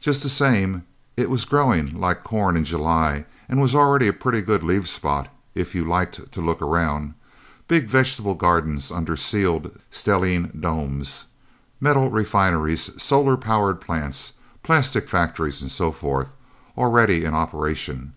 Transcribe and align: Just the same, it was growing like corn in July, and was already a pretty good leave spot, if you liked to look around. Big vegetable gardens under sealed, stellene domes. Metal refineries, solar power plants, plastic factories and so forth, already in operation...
Just 0.00 0.22
the 0.22 0.28
same, 0.28 0.84
it 1.16 1.30
was 1.30 1.46
growing 1.46 1.98
like 1.98 2.24
corn 2.24 2.58
in 2.58 2.64
July, 2.66 3.24
and 3.48 3.58
was 3.58 3.74
already 3.74 4.06
a 4.06 4.12
pretty 4.12 4.42
good 4.42 4.62
leave 4.62 4.86
spot, 4.86 5.32
if 5.54 5.74
you 5.74 5.82
liked 5.82 6.30
to 6.30 6.40
look 6.42 6.60
around. 6.60 7.14
Big 7.68 7.86
vegetable 7.86 8.34
gardens 8.34 8.92
under 8.92 9.16
sealed, 9.16 9.70
stellene 9.90 10.50
domes. 10.60 11.24
Metal 11.80 12.10
refineries, 12.10 12.90
solar 13.02 13.38
power 13.38 13.74
plants, 13.74 14.34
plastic 14.62 15.08
factories 15.08 15.62
and 15.62 15.70
so 15.70 15.90
forth, 15.90 16.28
already 16.76 17.24
in 17.24 17.32
operation... 17.32 18.12